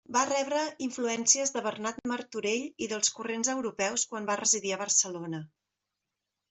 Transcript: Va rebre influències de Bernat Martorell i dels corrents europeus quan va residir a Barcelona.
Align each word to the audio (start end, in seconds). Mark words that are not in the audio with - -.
Va 0.15 0.21
rebre 0.27 0.61
influències 0.85 1.53
de 1.57 1.63
Bernat 1.67 2.01
Martorell 2.13 2.65
i 2.87 2.91
dels 2.95 3.15
corrents 3.19 3.53
europeus 3.57 4.09
quan 4.15 4.31
va 4.33 4.41
residir 4.45 4.73
a 4.79 4.83
Barcelona. 4.87 5.49